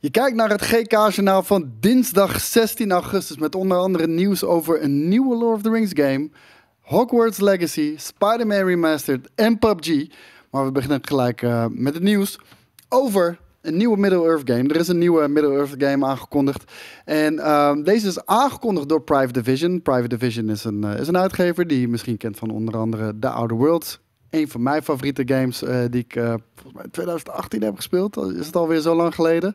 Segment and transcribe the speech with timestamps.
[0.00, 5.08] Je kijkt naar het GK-journaal van dinsdag 16 augustus met onder andere nieuws over een
[5.08, 6.30] nieuwe Lord of the Rings game,
[6.80, 10.06] Hogwarts Legacy, Spider-Man Remastered en PUBG.
[10.50, 12.38] Maar we beginnen gelijk uh, met het nieuws
[12.88, 14.68] over een nieuwe Middle-earth game.
[14.68, 16.72] Er is een nieuwe Middle-earth game aangekondigd.
[17.04, 19.82] En uh, deze is aangekondigd door Private Division.
[19.82, 23.18] Private Division is een, uh, is een uitgever die je misschien kent van onder andere
[23.18, 24.00] The Outer Worlds.
[24.34, 28.16] Een van mijn favoriete games uh, die ik volgens mij in 2018 heb gespeeld.
[28.16, 29.54] Is het alweer zo lang geleden.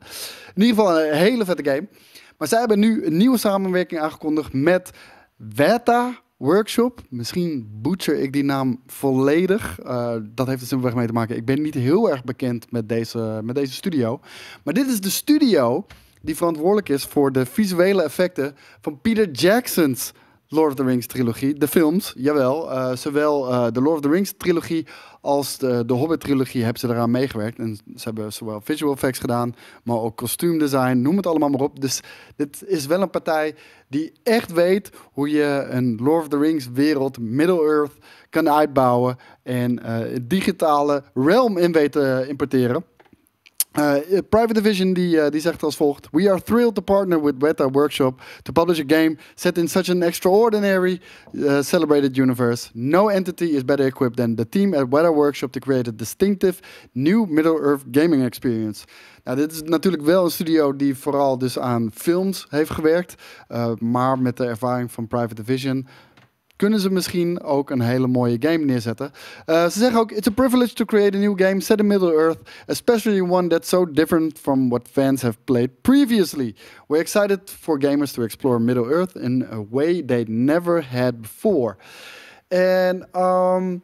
[0.56, 1.88] In ieder geval een hele vette game.
[2.38, 4.92] Maar zij hebben nu een nieuwe samenwerking aangekondigd met
[5.36, 7.02] Weta Workshop.
[7.10, 9.80] Misschien butcher ik die naam volledig.
[9.84, 11.36] Uh, dat heeft er simpelweg mee te maken.
[11.36, 14.20] Ik ben niet heel erg bekend met deze, met deze studio.
[14.64, 15.86] Maar dit is de studio
[16.22, 20.12] die verantwoordelijk is voor de visuele effecten van Peter Jackson's
[20.52, 21.54] Lord of the Rings trilogie.
[21.54, 22.72] De films, jawel.
[22.72, 24.88] Uh, zowel uh, de Lord of the Rings trilogie
[25.22, 27.58] als de, de Hobbit trilogie hebben ze eraan meegewerkt.
[27.58, 31.82] En ze hebben zowel visual effects gedaan, maar ook kostuumdesign, noem het allemaal maar op.
[31.82, 32.02] Dus
[32.36, 33.56] dit is wel een partij
[33.88, 37.94] die echt weet hoe je een Lord of the Rings wereld, Middle-earth,
[38.30, 42.84] kan uitbouwen en uh, digitale realm in weet te importeren.
[43.80, 47.36] Uh, Private Division die, uh, die zegt als volgt: We are thrilled to partner with
[47.40, 51.02] Weta Workshop to publish a game set in such an extraordinary
[51.62, 52.70] celebrated universe.
[52.74, 56.60] No entity is better equipped than the team at Weta Workshop to create a distinctive
[56.94, 58.86] new Middle-earth gaming experience.
[59.24, 63.16] Nou, dit is natuurlijk wel een studio die vooral dus aan films heeft gewerkt,
[63.78, 65.88] maar met de ervaring van Private Division
[66.60, 69.12] kunnen ze misschien ook een hele mooie game neerzetten.
[69.46, 72.14] Uh, ze zeggen ook: It's a privilege to create a new game set in Middle
[72.14, 76.56] Earth, especially one that's so different from what fans have played previously.
[76.88, 81.78] We're excited for gamers to explore Middle Earth in a way they never had before.
[82.48, 83.82] En um,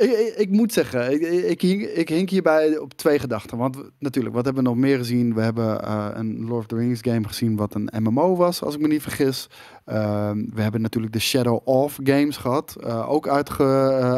[0.00, 3.58] ik, ik, moet zeggen, ik, ik, hink, ik hink hierbij op twee gedachten.
[3.58, 5.34] Want natuurlijk, wat hebben we nog meer gezien?
[5.34, 8.74] We hebben uh, een Lord of the Rings game gezien wat een MMO was, als
[8.74, 9.48] ik me niet vergis.
[9.86, 12.76] Uh, we hebben natuurlijk de Shadow of games gehad.
[12.80, 13.64] Uh, ook uitge,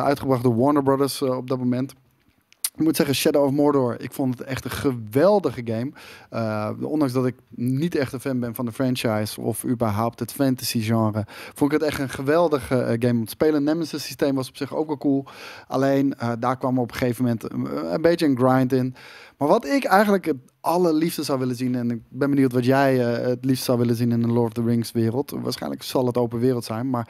[0.04, 1.94] uitgebracht door Warner Brothers op dat moment.
[2.74, 5.92] Ik moet zeggen, Shadow of Mordor, ik vond het echt een geweldige game.
[6.30, 10.32] Uh, ondanks dat ik niet echt een fan ben van de franchise of überhaupt het
[10.32, 11.24] fantasy genre,
[11.54, 13.64] vond ik het echt een geweldige uh, game om te spelen.
[13.64, 15.26] Nemesis systeem was op zich ook wel cool.
[15.66, 18.94] Alleen uh, daar kwam op een gegeven moment een, een, beetje een grind in.
[19.38, 22.96] Maar wat ik eigenlijk het allerliefste zou willen zien, en ik ben benieuwd wat jij
[22.96, 25.30] het liefst zou willen zien in een Lord of the Rings wereld.
[25.30, 27.08] Waarschijnlijk zal het open wereld zijn, maar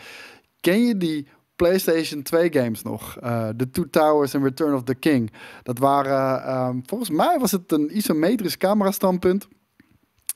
[0.61, 1.27] ken je die
[1.63, 3.19] PlayStation 2 games nog.
[3.23, 5.33] Uh, the Two Towers en Return of the King.
[5.63, 9.49] Dat waren, um, volgens mij was het een isometrisch camera-standpunt.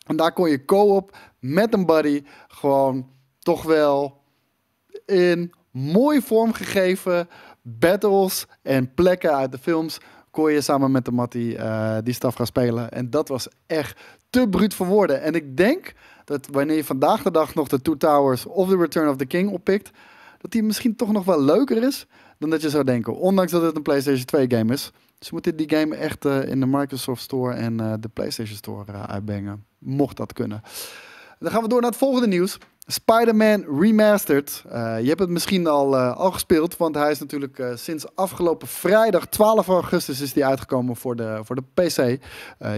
[0.06, 4.20] En daar kon je co-op met een buddy gewoon toch wel
[5.06, 7.28] in mooi vormgegeven
[7.62, 10.00] battles en plekken uit de films
[10.30, 12.90] kon je samen met de Mattie uh, die staf gaan spelen.
[12.90, 14.00] En dat was echt
[14.30, 15.22] te bruut voor woorden.
[15.22, 15.92] En ik denk
[16.24, 19.26] dat wanneer je vandaag de dag nog de Two Towers of The Return of the
[19.26, 19.90] King oppikt,
[20.38, 22.06] dat die misschien toch nog wel leuker is
[22.38, 23.16] dan dat je zou denken.
[23.16, 24.92] Ondanks dat het een PlayStation 2 game is.
[25.18, 28.92] Ze moeten die game echt uh, in de Microsoft Store en uh, de PlayStation Store
[28.92, 29.64] uh, uitbrengen.
[29.78, 30.62] Mocht dat kunnen.
[31.38, 32.58] Dan gaan we door naar het volgende nieuws.
[32.88, 34.64] Spider-Man Remastered.
[34.66, 38.14] Uh, je hebt het misschien al, uh, al gespeeld, want hij is natuurlijk uh, sinds
[38.14, 42.18] afgelopen vrijdag 12 augustus is die uitgekomen voor de, voor de PC.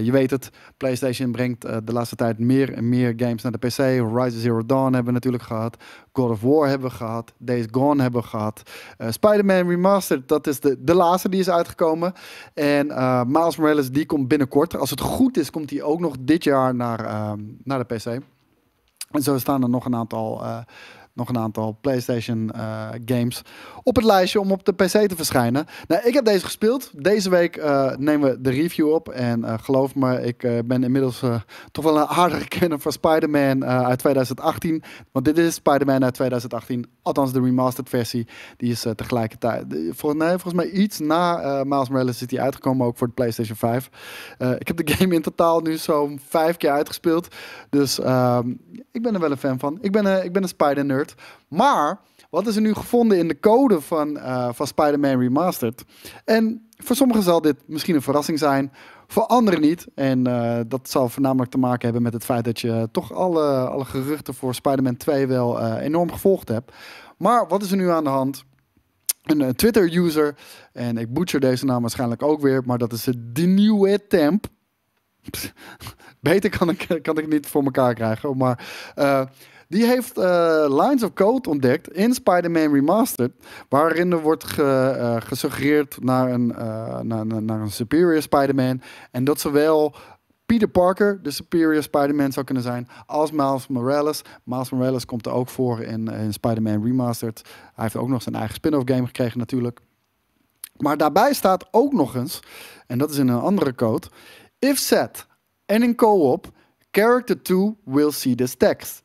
[0.03, 3.77] je weet het, PlayStation brengt de laatste tijd meer en meer games naar de PC.
[3.77, 5.77] Horizon Zero Dawn hebben we natuurlijk gehad.
[6.13, 7.33] God of War hebben we gehad.
[7.39, 8.63] Days Gone hebben we gehad.
[9.09, 12.13] Spider-Man Remastered, dat is de, de laatste die is uitgekomen.
[12.55, 12.87] En
[13.27, 14.77] Miles Morales, die komt binnenkort.
[14.77, 18.21] Als het goed is, komt die ook nog dit jaar naar, naar de PC.
[19.11, 20.59] En zo staan er nog een aantal, uh,
[21.19, 23.43] nog een aantal PlayStation uh, games
[23.83, 25.67] op het lijstje om op de PC te verschijnen.
[25.87, 26.91] Nou, ik heb deze gespeeld.
[26.95, 29.09] Deze week uh, nemen we de review op.
[29.09, 31.23] En geloof me, ik ben inmiddels
[31.71, 34.83] toch wel een aardige kenner van Spider-Man uit 2018.
[35.13, 36.87] Want dit is Spider-Man uit 2018.
[37.03, 38.27] Althans, de remastered versie.
[38.57, 43.13] Die is tegelijkertijd, volgens mij iets na Miles Morales is die uitgekomen, ook voor de
[43.13, 43.91] PlayStation 5.
[44.59, 47.29] ik heb de game in totaal nu zo'n vijf keer uitgespeeld.
[47.71, 48.55] Dus ehm,
[48.93, 49.79] ik ben er wel een fan van.
[49.81, 51.08] Ik ben, ik ben een Spider-nerd.
[51.49, 52.01] Maar
[52.31, 55.85] wat is er nu gevonden in de code van, uh, van Spider-Man Remastered?
[56.25, 58.73] En voor sommigen zal dit misschien een verrassing zijn.
[59.07, 59.87] Voor anderen niet.
[59.95, 63.69] En uh, dat zal voornamelijk te maken hebben met het feit dat je toch alle,
[63.69, 66.73] alle geruchten voor Spider-Man 2 wel uh, enorm gevolgd hebt.
[67.17, 68.45] Maar wat is er nu aan de hand?
[69.23, 70.35] Een Twitter-user,
[70.73, 74.47] en ik butcher deze naam waarschijnlijk ook weer, maar dat is de nieuwe Temp.
[76.21, 78.37] Beter kan ik, kan ik niet voor elkaar krijgen.
[78.37, 78.67] Maar
[79.69, 83.33] die heeft uh, lines of code ontdekt in Spider-Man Remastered.
[83.69, 86.47] Waarin er wordt ge, uh, gesuggereerd naar een,
[87.07, 88.81] naar, naar, een superior Spider-Man.
[89.11, 89.95] En dat zowel
[90.47, 94.23] Peter Parker de superior Spider-Man zou kunnen zijn als Miles Morales.
[94.45, 97.43] Miles Morales komt er ook voor in, in Spider-Man Remastered.
[97.75, 99.81] Hij heeft ook nog zijn eigen spin-off game gekregen natuurlijk.
[100.77, 102.41] Maar daarbij staat ook nog eens,
[102.87, 104.07] en dat is in een andere code,
[104.59, 105.27] if set
[105.67, 106.53] en in co-op,
[106.91, 109.03] character 2 will see this text.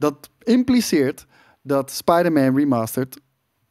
[0.00, 1.26] Dat impliceert
[1.62, 3.20] dat Spider-Man Remastered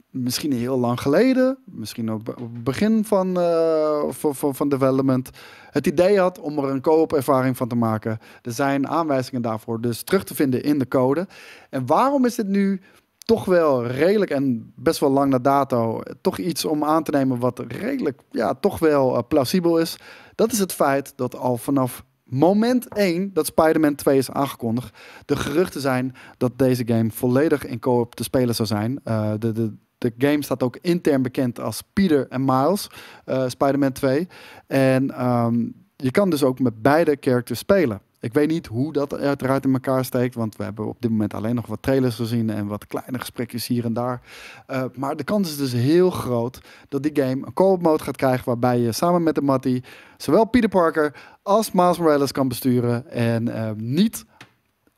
[0.10, 5.30] misschien heel lang geleden, misschien op het begin van, uh, van, van, van, development,
[5.70, 8.20] het idee had om er een co-op ervaring van te maken.
[8.42, 11.28] Er zijn aanwijzingen daarvoor dus terug te vinden in de code.
[11.70, 12.82] En waarom is dit nu
[13.18, 17.40] toch wel redelijk en best wel lang na dato toch iets om aan te nemen
[17.40, 19.98] wat redelijk, ja, toch wel uh, plausibel is?
[20.36, 25.36] Dat is het feit dat al vanaf moment 1 dat Spider-Man 2 is aangekondigd, de
[25.36, 29.00] geruchten zijn dat deze game volledig in co-op te spelen zou zijn.
[29.06, 32.90] Uh, de, de, de game staat ook intern bekend als Peter en Miles,
[33.26, 34.28] uh, Spider-Man 2.
[34.68, 38.02] En um, je kan dus ook met beide characters spelen.
[38.22, 41.34] Ik weet niet hoe dat eruit in elkaar steekt, want we hebben op dit moment
[41.34, 44.22] alleen nog wat trailers gezien en wat kleine gesprekjes hier en daar.
[44.68, 48.16] Uh, maar de kans is dus heel groot dat die game een co-op mode gaat
[48.16, 49.82] krijgen waarbij je samen met de Matty
[50.18, 54.26] zowel Peter Parker als Miles Morales kan besturen en uh, niet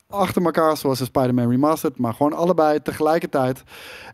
[0.08, 3.62] achter elkaar zoals de Spider-Man Remastered, maar gewoon allebei tegelijkertijd.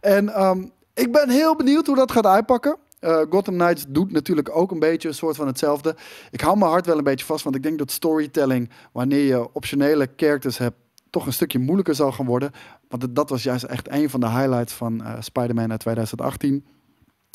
[0.01, 2.77] En um, ik ben heel benieuwd hoe dat gaat uitpakken.
[3.01, 5.97] Uh, Gotham Knights doet natuurlijk ook een beetje een soort van hetzelfde.
[6.31, 9.55] Ik hou mijn hart wel een beetje vast, want ik denk dat storytelling, wanneer je
[9.55, 10.77] optionele characters hebt,
[11.11, 12.51] toch een stukje moeilijker zal gaan worden.
[12.89, 16.67] Want dat was juist echt een van de highlights van uh, Spider-Man uit 2018.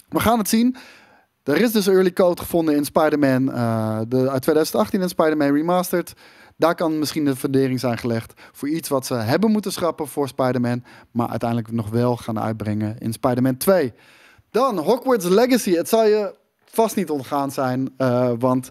[0.09, 0.75] We gaan het zien.
[1.43, 6.13] Er is dus early code gevonden in Spider-Man uh, uit 2018 en Spider-Man Remastered.
[6.57, 10.27] Daar kan misschien de fundering zijn gelegd voor iets wat ze hebben moeten schrappen voor
[10.27, 13.93] Spider-Man, maar uiteindelijk nog wel gaan uitbrengen in Spider-Man 2.
[14.53, 15.75] Dan Hogwarts Legacy.
[15.75, 16.35] Het zal je
[16.65, 18.69] vast niet ontgaan zijn, uh, want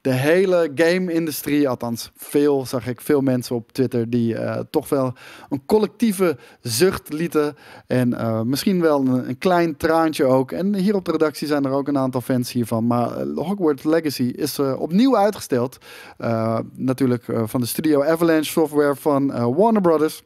[0.00, 5.12] de hele game-industrie, althans veel, zag ik veel mensen op Twitter die uh, toch wel
[5.48, 7.56] een collectieve zucht lieten.
[7.86, 10.52] En uh, misschien wel een, klein traantje ook.
[10.52, 12.86] En hier op de redactie zijn er ook een aantal fans hiervan.
[12.86, 15.78] Maar Hogwarts Legacy is opnieuw uitgesteld.
[16.72, 20.22] natuurlijk van de studio Avalanche Software van Warner Brothers.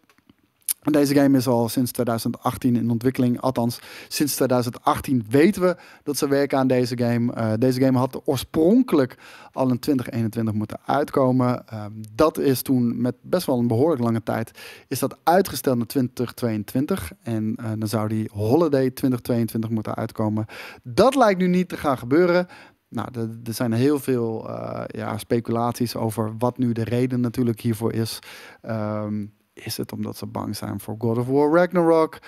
[0.80, 3.40] Deze game is al sinds 2018 in ontwikkeling.
[3.40, 7.34] Althans, sinds 2018 weten we dat ze werken aan deze game.
[7.36, 9.18] Uh, deze game had oorspronkelijk
[9.52, 11.64] al in 2021 moeten uitkomen.
[11.72, 11.84] Uh,
[12.14, 14.50] dat is toen met best wel een behoorlijk lange tijd
[14.88, 17.12] is dat uitgesteld naar 2022.
[17.22, 20.46] En uh, dan zou die Holiday 2022 moeten uitkomen.
[20.82, 22.46] Dat lijkt nu niet te gaan gebeuren.
[22.88, 23.08] Nou,
[23.44, 28.18] er zijn heel veel uh, ja, speculaties over wat nu de reden natuurlijk hiervoor is.
[28.62, 32.18] Um, is het omdat ze bang zijn voor God of War Ragnarok?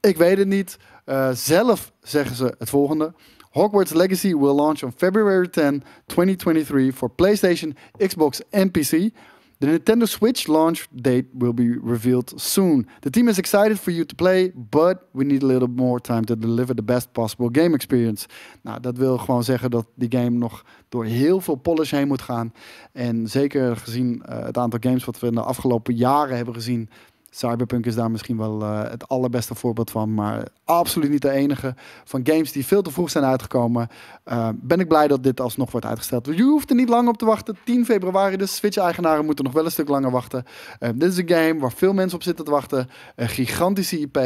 [0.00, 0.76] Ik weet het niet.
[1.06, 3.14] Uh, zelf zeggen ze het volgende.
[3.50, 9.10] Hogwarts Legacy will launch on February 10, 2023 for PlayStation, Xbox and PC.
[9.64, 12.86] The Nintendo Switch launch date will be revealed soon.
[13.00, 16.24] The team is excited for you to play, but we need a little more time
[16.24, 18.26] to deliver the best possible game experience.
[18.62, 22.22] Nou, dat wil gewoon zeggen dat die game nog door heel veel polish heen moet
[22.22, 22.52] gaan.
[22.92, 26.88] En zeker gezien uh, het aantal games wat we in de afgelopen jaren hebben gezien,
[27.36, 31.74] Cyberpunk is daar misschien wel uh, het allerbeste voorbeeld van, maar absoluut niet de enige.
[32.04, 33.88] Van games die veel te vroeg zijn uitgekomen,
[34.24, 36.26] uh, ben ik blij dat dit alsnog wordt uitgesteld.
[36.26, 37.56] Je hoeft er niet lang op te wachten.
[37.64, 40.44] 10 februari, dus Switch-eigenaren moeten nog wel een stuk langer wachten.
[40.80, 42.88] Uh, dit is een game waar veel mensen op zitten te wachten.
[43.16, 44.16] Een gigantische IP.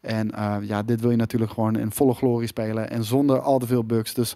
[0.00, 3.66] En ja, dit wil je natuurlijk gewoon in volle glorie spelen en zonder al te
[3.66, 4.14] veel bugs.
[4.14, 4.34] Dus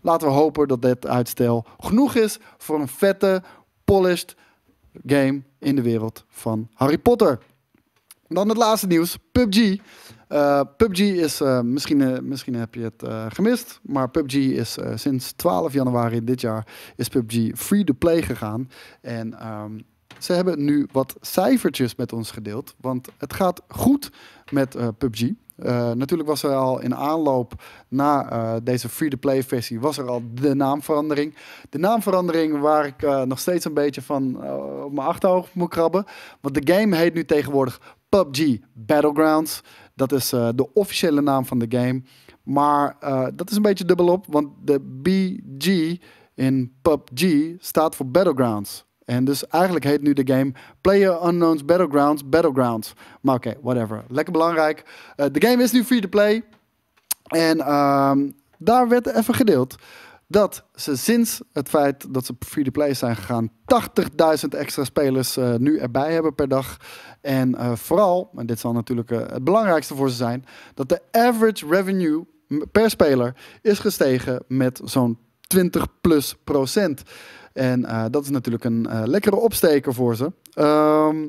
[0.00, 3.42] laten we hopen dat dit uitstel genoeg is voor een vette,
[3.84, 4.36] polished
[5.06, 7.38] game in de wereld van Harry Potter.
[8.28, 9.56] Dan het laatste nieuws, PUBG.
[9.58, 9.78] Uh,
[10.28, 15.32] eh, PUBG is, uh, misschien, uh, misschien heb je het gemist, maar PUBG is sinds
[15.32, 16.66] 12 januari dit jaar
[16.96, 18.70] is PUBG free to play gegaan.
[19.00, 19.84] En um,
[20.18, 24.10] ze hebben nu wat cijfertjes met ons gedeeld, want het gaat goed
[24.50, 25.30] met PUBG.
[25.94, 31.34] natuurlijk was er al in aanloop na deze free-to-play versie was er al de naamverandering.
[31.70, 34.36] De naamverandering waar ik nog steeds een beetje van
[34.84, 36.04] op mijn achterhoofd moet krabben.
[36.40, 37.80] Want de game heet nu tegenwoordig
[38.14, 39.60] PUBG Battlegrounds.
[39.94, 42.02] Dat is uh, de officiële naam van de game.
[42.42, 45.96] Maar uh, dat is een beetje dubbelop, want de BG
[46.34, 48.84] in PUBG staat voor Battlegrounds.
[49.04, 52.92] En dus eigenlijk heet nu de game Player Unknowns Battlegrounds Battlegrounds.
[53.20, 54.04] Maar oké, whatever.
[54.08, 54.84] Lekker belangrijk.
[55.16, 56.44] Uh, de game is nu free to play.
[57.22, 58.12] En uh,
[58.58, 59.76] daar werd even gedeeld
[60.26, 65.78] dat ze sinds het feit dat ze free-to-play zijn gegaan, 80.000 extra spelers uh, nu
[65.78, 66.76] erbij hebben per dag.
[67.20, 71.00] En uh, vooral, en dit zal natuurlijk uh, het belangrijkste voor ze zijn, dat de
[71.10, 72.24] average revenue
[72.72, 77.02] per speler is gestegen met zo'n 20 plus procent.
[77.52, 80.32] En eh, dat is natuurlijk een eh, lekkere opsteker voor ze.
[80.52, 81.28] Ehm,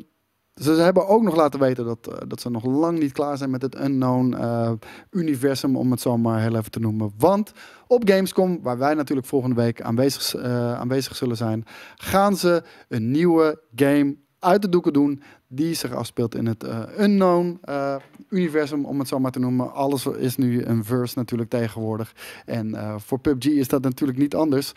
[0.56, 3.50] ze hebben ook nog laten weten dat, eh, dat ze nog lang niet klaar zijn
[3.50, 4.72] met het Unknown eh,
[5.12, 7.12] universum, om het zo maar heel even te noemen.
[7.18, 7.52] Want
[7.88, 13.12] op Gamescom, waar wij natuurlijk volgende week aanwezig, eh, aanwezig zullen zijn, gaan ze een
[13.12, 17.96] nieuwe game uit de doeken doen die zich afspeelt in het eh, Unknown eh,
[18.30, 19.74] universum, om het zo maar te noemen.
[19.74, 22.14] Alles is nu een verse natuurlijk tegenwoordig.
[22.46, 24.74] En eh, voor PUBG is dat natuurlijk niet anders.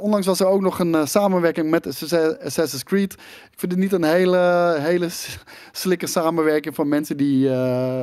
[0.00, 3.12] Onlangs was er ook nog een samenwerking met Assassin- Assassin's Creed.
[3.52, 5.08] Ik vind het niet een hele, hele
[5.72, 7.48] slikke samenwerking van mensen die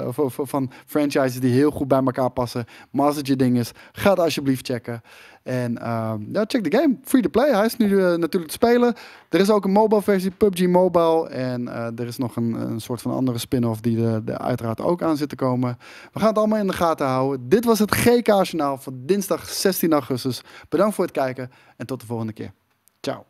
[0.09, 2.65] van, van- franchises die heel goed bij elkaar passen.
[2.91, 5.01] Maar als het je ding is, ga alsjeblieft checken.
[5.43, 6.98] En ehm, ja, check de game.
[7.03, 7.51] Free to play.
[7.51, 8.96] Hij is nu eh, natuurlijk te spelen.
[9.29, 11.29] Er is ook een mobile versie, PUBG Mobile.
[11.29, 14.81] En eh, er is nog een, een soort van andere spin-off die er er uiteraard
[14.81, 15.77] ook aan zit te komen.
[16.13, 17.50] We gaan het allemaal in de gaten houden.
[17.50, 20.41] Dit was het GK-journaal van dinsdag 16 augustus.
[20.69, 22.51] Bedankt voor het kijken en tot de volgende keer.
[23.01, 23.25] Ciao.